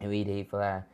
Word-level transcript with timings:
eu 0.00 0.12
irei 0.12 0.44
falar 0.44 0.88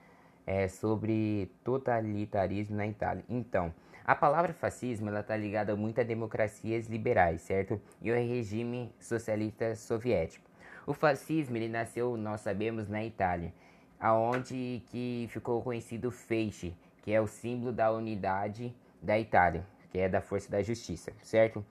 é, 0.47 0.69
sobre 0.69 1.51
totalitarismo 1.63 2.77
na 2.77 2.87
Itália. 2.87 3.25
Então, 3.29 3.73
a 4.05 4.15
palavra 4.15 4.53
fascismo 4.53 5.11
está 5.17 5.37
ligada 5.37 5.75
muito 5.75 6.01
a 6.01 6.05
democracias 6.05 6.87
liberais, 6.89 7.41
certo? 7.43 7.81
E 8.03 8.11
ao 8.11 8.17
regime 8.17 8.93
socialista 9.01 9.75
soviético. 9.75 10.45
O 10.87 10.93
fascismo 10.93 11.57
ele 11.57 11.69
nasceu, 11.69 12.17
nós 12.17 12.43
sabemos, 12.43 12.87
na 12.89 13.03
Itália, 13.03 13.53
aonde 13.99 14.83
que 14.89 15.27
ficou 15.31 15.63
conhecido 15.63 16.09
o 16.09 16.11
feixe, 16.11 16.75
que 17.03 17.13
é 17.13 17.21
o 17.21 17.27
símbolo 17.27 17.73
da 17.73 17.91
unidade 17.91 18.75
da 19.01 19.19
Itália, 19.19 19.67
que 19.91 19.99
é 19.99 20.09
da 20.09 20.21
força 20.21 20.51
da 20.51 20.63
justiça, 20.63 21.13
certo? 21.23 21.65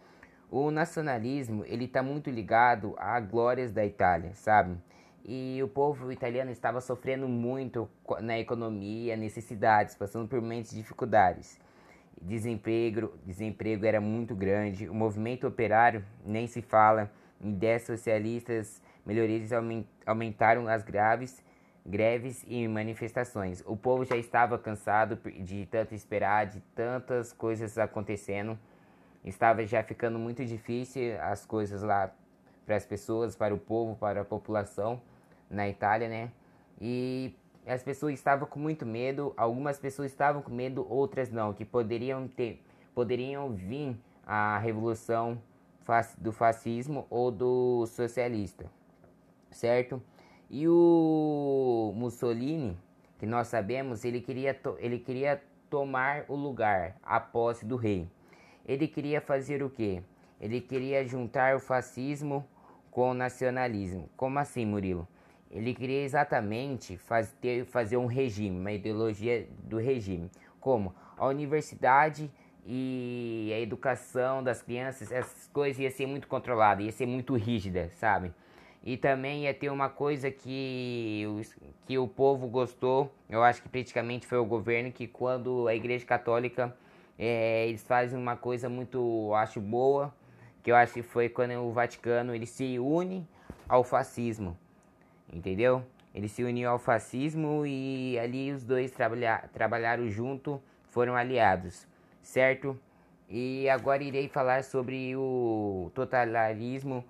O 0.50 0.72
nacionalismo 0.72 1.64
ele 1.66 1.86
está 1.86 2.02
muito 2.02 2.32
ligado 2.32 2.96
a 2.98 3.20
glórias 3.20 3.72
da 3.72 3.86
Itália, 3.86 4.34
sabe? 4.34 4.76
E 5.26 5.62
o 5.64 5.70
povo 5.70 6.12
italiano 6.12 6.52
estava 6.52 6.82
sofrendo 6.82 7.30
muito 7.30 7.90
na 8.20 8.38
economia, 8.38 9.16
necessidades, 9.16 9.96
passando 9.96 10.28
por 10.28 10.42
muitas 10.42 10.72
dificuldades. 10.72 11.58
Desemprego, 12.22 13.14
desemprego 13.26 13.86
era 13.86 14.02
muito 14.02 14.36
grande, 14.36 14.90
o 14.90 14.94
movimento 14.94 15.48
operário 15.48 16.04
nem 16.26 16.46
se 16.46 16.62
fala, 16.62 17.10
ideias 17.42 17.84
socialistas, 17.84 18.82
melhorias 19.06 19.52
aumentaram 20.06 20.68
as 20.68 20.84
graves 20.84 21.42
greves 21.86 22.46
e 22.48 22.66
manifestações. 22.68 23.62
O 23.66 23.76
povo 23.76 24.06
já 24.06 24.16
estava 24.16 24.58
cansado 24.58 25.18
de 25.42 25.66
tanto 25.66 25.94
esperar, 25.94 26.46
de 26.46 26.62
tantas 26.74 27.34
coisas 27.34 27.78
acontecendo. 27.78 28.58
Estava 29.24 29.66
já 29.66 29.84
ficando 29.84 30.18
muito 30.18 30.46
difícil 30.46 31.22
as 31.22 31.46
coisas 31.46 31.82
lá 31.82 32.10
para 32.66 32.78
as 32.78 32.86
pessoas, 32.86 33.36
para 33.36 33.54
o 33.54 33.58
povo, 33.58 33.96
para 33.98 34.22
a 34.22 34.26
população 34.26 35.02
na 35.54 35.70
Itália, 35.70 36.10
né? 36.10 36.32
E 36.82 37.34
as 37.66 37.82
pessoas 37.84 38.14
estavam 38.14 38.48
com 38.48 38.60
muito 38.60 38.86
medo, 38.86 39.34
algumas 39.38 39.80
pessoas 39.80 40.12
estavam 40.12 40.42
com 40.42 40.52
medo, 40.52 40.86
outras 40.90 41.32
não, 41.32 41.54
que 41.54 41.64
poderiam 41.64 42.28
ter, 42.28 42.62
poderiam 42.94 43.54
vir 43.54 43.98
a 44.26 44.58
revolução 44.58 45.42
do 46.18 46.32
fascismo 46.32 47.06
ou 47.10 47.32
do 47.32 47.86
socialista, 47.88 48.66
certo? 49.52 50.02
E 50.50 50.68
o 50.68 51.94
Mussolini, 51.96 52.78
que 53.18 53.26
nós 53.26 53.48
sabemos, 53.48 54.04
ele 54.04 54.22
queria, 54.22 54.58
ele 54.80 55.00
queria 55.00 55.42
tomar 55.70 56.26
o 56.28 56.36
lugar, 56.36 56.98
a 57.02 57.20
posse 57.20 57.66
do 57.66 57.76
rei. 57.76 58.08
Ele 58.66 58.88
queria 58.88 59.20
fazer 59.20 59.64
o 59.64 59.70
quê? 59.70 60.04
Ele 60.40 60.62
queria 60.62 61.06
juntar 61.06 61.56
o 61.56 61.60
fascismo 61.60 62.46
com 62.92 63.12
o 63.12 63.14
nacionalismo. 63.14 64.10
Como 64.16 64.38
assim, 64.40 64.66
Murilo? 64.66 65.08
Ele 65.54 65.72
queria 65.72 66.04
exatamente 66.04 66.98
fazer, 66.98 67.64
fazer 67.66 67.96
um 67.96 68.08
regime, 68.08 68.60
uma 68.60 68.72
ideologia 68.72 69.48
do 69.64 69.78
regime. 69.78 70.32
Como? 70.60 70.96
A 71.16 71.28
universidade 71.28 72.32
e 72.66 73.52
a 73.54 73.60
educação 73.60 74.44
das 74.44 74.64
crianças, 74.64 75.12
essas 75.12 75.48
coisas 75.54 75.80
ia 75.80 75.92
ser 75.92 76.08
muito 76.08 76.28
controlada, 76.28 76.82
ia 76.82 76.92
ser 76.92 77.06
muito 77.06 77.36
rígida, 77.36 77.92
sabe? 77.98 78.34
E 78.84 78.98
também 78.98 79.44
ia 79.44 79.54
ter 79.54 79.70
uma 79.70 79.90
coisa 79.90 80.32
que, 80.32 81.24
que 81.86 82.00
o 82.00 82.08
povo 82.08 82.48
gostou, 82.48 83.14
eu 83.30 83.44
acho 83.44 83.62
que 83.62 83.70
praticamente 83.70 84.26
foi 84.26 84.40
o 84.40 84.46
governo, 84.46 84.92
que 84.92 85.08
quando 85.08 85.68
a 85.68 85.76
Igreja 85.76 86.06
Católica, 86.06 86.76
é, 87.18 87.68
eles 87.68 87.84
fazem 87.84 88.18
uma 88.18 88.36
coisa 88.36 88.68
muito, 88.68 89.32
acho, 89.36 89.62
boa, 89.62 90.14
que 90.64 90.72
eu 90.72 90.76
acho 90.76 90.94
que 90.94 91.04
foi 91.04 91.30
quando 91.30 91.54
o 91.62 91.72
Vaticano, 91.72 92.34
ele 92.34 92.48
se 92.48 92.80
une 92.80 93.28
ao 93.70 93.84
fascismo, 93.84 94.58
entendeu? 95.32 95.84
Ele 96.14 96.28
se 96.28 96.44
uniu 96.44 96.70
ao 96.70 96.78
fascismo 96.78 97.66
e 97.66 98.18
ali 98.20 98.52
os 98.52 98.64
dois 98.64 98.92
trabalha, 98.92 99.50
trabalharam 99.52 100.08
junto, 100.10 100.62
foram 100.90 101.16
aliados, 101.16 101.88
certo? 102.22 102.80
E 103.28 103.68
agora 103.70 104.04
irei 104.04 104.28
falar 104.28 104.64
sobre 104.64 105.16
o 105.16 105.90
totalitarismo 105.96 107.04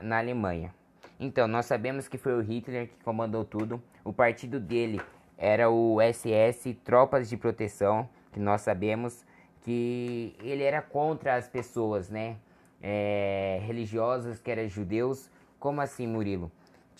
na 0.00 0.18
Alemanha. 0.18 0.72
Então, 1.18 1.46
nós 1.46 1.66
sabemos 1.66 2.08
que 2.08 2.16
foi 2.16 2.32
o 2.32 2.40
Hitler 2.40 2.88
que 2.88 3.04
comandou 3.04 3.44
tudo. 3.44 3.82
O 4.02 4.10
partido 4.10 4.58
dele 4.58 5.02
era 5.36 5.68
o 5.68 5.98
SS, 6.00 6.72
Tropas 6.82 7.28
de 7.28 7.36
Proteção, 7.36 8.08
que 8.32 8.40
nós 8.40 8.62
sabemos 8.62 9.26
que 9.60 10.34
ele 10.40 10.62
era 10.62 10.80
contra 10.80 11.34
as 11.34 11.46
pessoas, 11.46 12.08
né? 12.08 12.36
É, 12.82 13.60
religiosas, 13.66 14.40
que 14.40 14.50
eram 14.50 14.66
judeus. 14.66 15.30
Como 15.58 15.82
assim, 15.82 16.06
Murilo? 16.06 16.50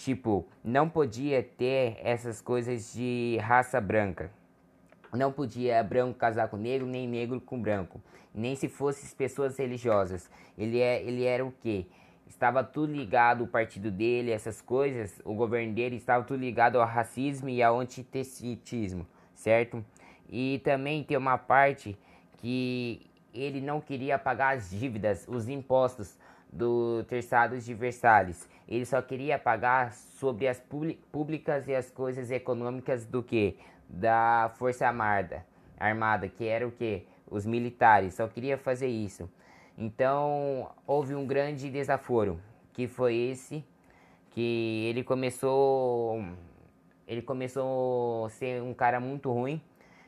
Tipo, 0.00 0.48
não 0.64 0.88
podia 0.88 1.42
ter 1.42 1.98
essas 2.02 2.40
coisas 2.40 2.94
de 2.94 3.36
raça 3.42 3.78
branca. 3.78 4.30
Não 5.12 5.30
podia 5.30 5.82
branco 5.84 6.18
casar 6.18 6.48
com 6.48 6.56
negro, 6.56 6.86
nem 6.86 7.06
negro 7.06 7.38
com 7.38 7.60
branco. 7.60 8.00
Nem 8.34 8.56
se 8.56 8.66
fossem 8.66 9.14
pessoas 9.14 9.58
religiosas. 9.58 10.30
Ele, 10.56 10.80
é, 10.80 11.02
ele 11.02 11.24
era 11.24 11.44
o 11.44 11.52
quê? 11.52 11.84
estava 12.26 12.64
tudo 12.64 12.94
ligado 12.94 13.44
o 13.44 13.46
partido 13.46 13.90
dele, 13.90 14.30
essas 14.30 14.62
coisas, 14.62 15.20
o 15.24 15.34
governo 15.34 15.74
dele 15.74 15.96
estava 15.96 16.24
tudo 16.24 16.40
ligado 16.40 16.80
ao 16.80 16.86
racismo 16.86 17.50
e 17.50 17.62
ao 17.62 17.78
antissemitismo, 17.78 19.06
certo? 19.34 19.84
E 20.30 20.60
também 20.64 21.02
tem 21.02 21.18
uma 21.18 21.36
parte 21.36 21.98
que 22.38 23.04
ele 23.34 23.60
não 23.60 23.80
queria 23.80 24.16
pagar 24.18 24.56
as 24.56 24.70
dívidas, 24.70 25.26
os 25.28 25.48
impostos 25.48 26.16
do 26.52 27.04
Terçados 27.04 27.64
de 27.64 27.74
Versalhes. 27.74 28.48
Ele 28.68 28.84
só 28.84 29.00
queria 29.00 29.38
pagar 29.38 29.92
sobre 29.92 30.48
as 30.48 30.62
públicas 31.12 31.68
e 31.68 31.74
as 31.74 31.90
coisas 31.90 32.30
econômicas 32.30 33.04
do 33.04 33.22
que? 33.22 33.58
Da 33.88 34.52
Força 34.56 34.86
Armada, 34.86 35.44
armada 35.78 36.28
que 36.28 36.46
era 36.46 36.66
o 36.66 36.70
que? 36.70 37.06
Os 37.28 37.46
militares, 37.46 38.14
só 38.14 38.26
queria 38.26 38.58
fazer 38.58 38.88
isso. 38.88 39.30
Então 39.78 40.70
houve 40.86 41.14
um 41.14 41.26
grande 41.26 41.70
desaforo, 41.70 42.40
que 42.72 42.86
foi 42.86 43.14
esse, 43.16 43.64
que 44.30 44.86
ele 44.88 45.02
começou, 45.02 46.22
ele 47.06 47.22
começou 47.22 48.26
a 48.26 48.30
ser 48.30 48.62
um 48.62 48.74
cara 48.74 49.00
muito 49.00 49.32
ruim, 49.32 49.60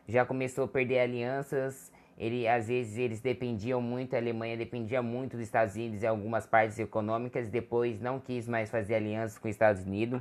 já 0.08 0.25
começou 0.25 0.64
a 0.64 0.69
perder 0.69 1.00
alianças. 1.00 1.92
Ele 2.18 2.46
às 2.46 2.68
vezes 2.68 2.98
eles 2.98 3.20
dependiam 3.20 3.80
muito, 3.80 4.14
a 4.14 4.18
Alemanha 4.18 4.56
dependia 4.56 5.02
muito 5.02 5.32
dos 5.32 5.40
Estados 5.40 5.74
Unidos 5.74 6.02
em 6.02 6.06
algumas 6.06 6.46
partes 6.46 6.78
econômicas. 6.78 7.48
Depois 7.48 8.00
não 8.00 8.20
quis 8.20 8.46
mais 8.46 8.70
fazer 8.70 8.94
alianças 8.94 9.38
com 9.38 9.48
os 9.48 9.54
Estados 9.54 9.84
Unidos. 9.84 10.20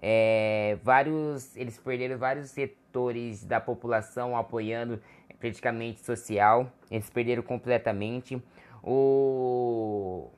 É, 0.00 0.78
vários, 0.82 1.56
eles 1.56 1.76
perderam 1.78 2.16
vários 2.18 2.50
setores 2.50 3.44
da 3.44 3.60
população 3.60 4.36
apoiando 4.36 5.00
praticamente 5.38 6.00
social. 6.00 6.72
Eles 6.90 7.10
perderam 7.10 7.42
completamente. 7.42 8.40
O, 8.82 10.30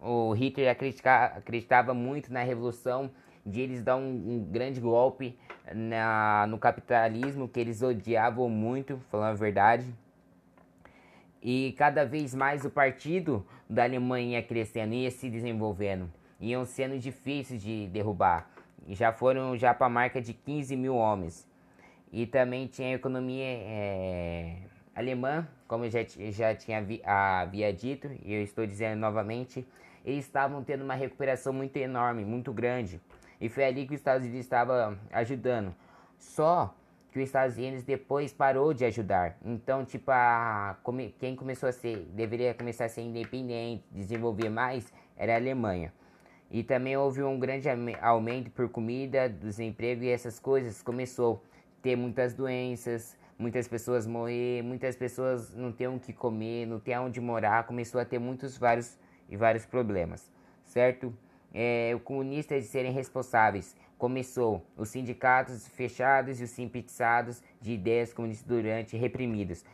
o 0.00 0.32
Hitler 0.32 0.70
acreditava, 0.70 1.38
acreditava 1.38 1.94
muito 1.94 2.32
na 2.32 2.42
revolução, 2.42 3.10
de 3.44 3.60
eles 3.60 3.80
dar 3.80 3.96
um, 3.96 4.10
um, 4.10 4.44
grande 4.50 4.80
golpe 4.80 5.38
na, 5.72 6.46
no 6.48 6.58
capitalismo, 6.58 7.48
que 7.48 7.60
eles 7.60 7.80
odiavam 7.80 8.48
muito, 8.48 8.98
falando 9.08 9.30
a 9.30 9.34
verdade. 9.34 9.86
E 11.42 11.74
cada 11.78 12.04
vez 12.04 12.34
mais 12.34 12.64
o 12.64 12.70
partido 12.70 13.46
da 13.68 13.84
Alemanha 13.84 14.42
crescendo, 14.42 14.94
ia 14.94 15.10
se 15.10 15.28
desenvolvendo, 15.28 16.10
iam 16.40 16.64
sendo 16.64 16.98
difíceis 16.98 17.62
de 17.62 17.86
derrubar. 17.88 18.50
Já 18.88 19.12
foram 19.12 19.56
já 19.56 19.74
para 19.74 19.86
a 19.86 19.90
marca 19.90 20.20
de 20.20 20.32
15 20.32 20.76
mil 20.76 20.94
homens. 20.94 21.48
E 22.12 22.26
também 22.26 22.66
tinha 22.66 22.88
a 22.88 22.92
economia 22.92 23.44
é, 23.44 24.56
alemã, 24.94 25.46
como 25.68 25.84
eu 25.84 25.90
já, 25.90 26.00
já 26.30 26.54
tinha 26.54 26.80
vi, 26.80 27.02
havia 27.04 27.72
dito, 27.72 28.10
e 28.24 28.32
eu 28.32 28.42
estou 28.42 28.66
dizendo 28.66 28.98
novamente, 28.98 29.66
eles 30.04 30.24
estavam 30.24 30.62
tendo 30.62 30.84
uma 30.84 30.94
recuperação 30.94 31.52
muito 31.52 31.76
enorme, 31.76 32.24
muito 32.24 32.52
grande. 32.52 33.00
E 33.40 33.48
foi 33.48 33.64
ali 33.64 33.86
que 33.86 33.94
os 33.94 34.00
Estados 34.00 34.22
Unidos 34.22 34.46
estava 34.46 34.98
ajudando. 35.12 35.74
Só 36.16 36.74
que 37.16 37.22
os 37.22 37.28
Estados 37.28 37.56
depois 37.82 38.30
parou 38.30 38.74
de 38.74 38.84
ajudar. 38.84 39.38
Então, 39.42 39.86
tipo, 39.86 40.10
a, 40.10 40.76
quem 41.18 41.34
começou 41.34 41.66
a 41.66 41.72
ser, 41.72 42.00
deveria 42.12 42.52
começar 42.52 42.84
a 42.84 42.88
ser 42.90 43.00
independente, 43.00 43.82
desenvolver 43.90 44.50
mais, 44.50 44.92
era 45.16 45.32
a 45.32 45.36
Alemanha. 45.36 45.94
E 46.50 46.62
também 46.62 46.94
houve 46.94 47.22
um 47.22 47.38
grande 47.38 47.68
aumento 48.02 48.50
por 48.50 48.68
comida, 48.68 49.30
desemprego 49.30 50.04
e 50.04 50.10
essas 50.10 50.38
coisas. 50.38 50.82
Começou 50.82 51.42
a 51.78 51.82
ter 51.82 51.96
muitas 51.96 52.34
doenças, 52.34 53.16
muitas 53.38 53.66
pessoas 53.66 54.06
morrer, 54.06 54.62
muitas 54.62 54.94
pessoas 54.94 55.54
não 55.54 55.72
ter 55.72 55.88
o 55.88 55.98
que 55.98 56.12
comer, 56.12 56.66
não 56.66 56.78
ter 56.78 56.98
onde 56.98 57.18
morar, 57.18 57.64
começou 57.64 57.98
a 57.98 58.04
ter 58.04 58.18
muitos 58.18 58.58
vários 58.58 58.98
e 59.26 59.38
vários 59.38 59.64
problemas, 59.64 60.30
certo? 60.66 61.16
É, 61.54 61.92
o 61.94 62.00
comunista 62.00 62.60
de 62.60 62.66
serem 62.66 62.92
responsáveis 62.92 63.74
começou 63.98 64.64
os 64.76 64.88
sindicatos 64.88 65.66
fechados 65.68 66.40
e 66.40 66.44
os 66.44 66.50
simpatizados 66.50 67.42
de 67.60 67.72
ideias 67.72 68.12
comunistas 68.12 68.46
durante 68.46 68.96
reprimidos. 68.96 69.64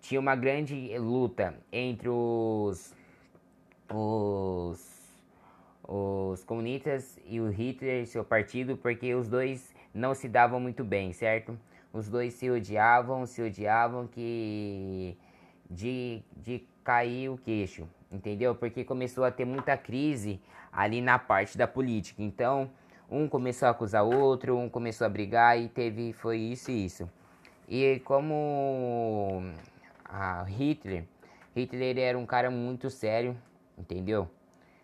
Tinha 0.00 0.20
uma 0.20 0.34
grande 0.34 0.96
luta 0.98 1.54
entre 1.72 2.08
os, 2.08 2.94
os, 3.92 5.20
os 5.82 6.44
comunistas 6.44 7.18
e 7.26 7.40
o 7.40 7.50
Hitler 7.50 8.02
e 8.02 8.06
seu 8.06 8.24
partido, 8.24 8.76
porque 8.76 9.14
os 9.14 9.28
dois 9.28 9.74
não 9.94 10.14
se 10.14 10.28
davam 10.28 10.60
muito 10.60 10.84
bem, 10.84 11.12
certo? 11.12 11.58
Os 11.92 12.08
dois 12.08 12.34
se 12.34 12.50
odiavam, 12.50 13.26
se 13.26 13.42
odiavam 13.42 14.06
que 14.06 15.16
de, 15.70 16.22
de 16.36 16.64
cair 16.84 17.30
o 17.30 17.38
queixo, 17.38 17.88
entendeu? 18.10 18.54
Porque 18.54 18.84
começou 18.84 19.24
a 19.24 19.30
ter 19.30 19.44
muita 19.44 19.76
crise 19.76 20.40
ali 20.72 21.00
na 21.00 21.18
parte 21.18 21.56
da 21.56 21.66
política. 21.66 22.22
Então, 22.22 22.70
um 23.10 23.28
começou 23.28 23.68
a 23.68 23.70
acusar 23.70 24.04
outro, 24.04 24.56
um 24.56 24.68
começou 24.68 25.06
a 25.06 25.10
brigar 25.10 25.58
e 25.58 25.68
teve 25.68 26.12
foi 26.12 26.38
isso 26.38 26.70
e 26.70 26.84
isso. 26.84 27.10
E 27.68 28.00
como 28.04 29.42
Hitler, 30.46 31.04
Hitler 31.54 31.98
era 31.98 32.18
um 32.18 32.26
cara 32.26 32.50
muito 32.50 32.90
sério, 32.90 33.36
entendeu? 33.76 34.28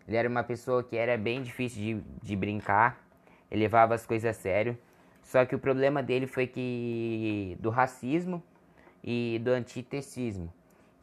Ele 0.06 0.16
era 0.16 0.28
uma 0.28 0.42
pessoa 0.42 0.82
que 0.82 0.96
era 0.96 1.16
bem 1.16 1.42
difícil 1.42 1.82
de, 1.82 2.04
de 2.22 2.36
brincar, 2.36 3.02
ele 3.50 3.62
levava 3.62 3.94
as 3.94 4.04
coisas 4.04 4.28
a 4.28 4.38
sério. 4.38 4.76
Só 5.22 5.44
que 5.46 5.54
o 5.54 5.58
problema 5.58 6.02
dele 6.02 6.26
foi 6.26 6.46
que 6.46 7.56
do 7.58 7.70
racismo 7.70 8.42
e 9.02 9.40
do 9.42 9.50
antitecismo, 9.50 10.52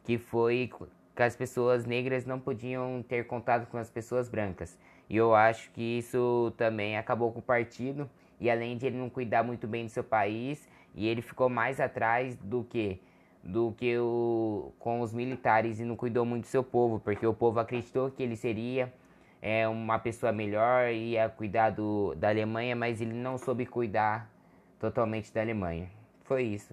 que 0.04 0.16
foi 0.16 0.70
que 1.14 1.22
as 1.22 1.34
pessoas 1.34 1.84
negras 1.84 2.24
não 2.24 2.38
podiam 2.38 3.02
ter 3.02 3.26
contato 3.26 3.68
com 3.68 3.76
as 3.76 3.90
pessoas 3.90 4.28
brancas. 4.28 4.78
E 5.08 5.16
eu 5.16 5.34
acho 5.34 5.70
que 5.72 5.98
isso 5.98 6.52
também 6.56 6.96
acabou 6.96 7.32
com 7.32 7.38
o 7.40 7.42
partido. 7.42 8.08
E 8.40 8.50
além 8.50 8.76
de 8.76 8.86
ele 8.86 8.96
não 8.96 9.08
cuidar 9.10 9.42
muito 9.42 9.66
bem 9.66 9.84
do 9.84 9.90
seu 9.90 10.02
país, 10.02 10.68
e 10.94 11.06
ele 11.06 11.22
ficou 11.22 11.48
mais 11.48 11.80
atrás 11.80 12.36
do 12.36 12.64
que 12.64 13.00
do 13.42 13.74
que 13.76 13.98
o, 13.98 14.72
com 14.78 15.00
os 15.00 15.12
militares 15.12 15.80
e 15.80 15.84
não 15.84 15.96
cuidou 15.96 16.24
muito 16.24 16.44
do 16.44 16.48
seu 16.48 16.62
povo, 16.62 17.00
porque 17.00 17.26
o 17.26 17.34
povo 17.34 17.58
acreditou 17.58 18.08
que 18.08 18.22
ele 18.22 18.36
seria 18.36 18.92
é, 19.40 19.66
uma 19.66 19.98
pessoa 19.98 20.30
melhor, 20.30 20.92
ia 20.92 21.28
cuidar 21.28 21.70
do, 21.70 22.14
da 22.14 22.28
Alemanha, 22.28 22.76
mas 22.76 23.00
ele 23.00 23.14
não 23.14 23.36
soube 23.36 23.66
cuidar 23.66 24.30
totalmente 24.78 25.32
da 25.32 25.40
Alemanha. 25.40 25.90
Foi 26.22 26.44
isso. 26.44 26.72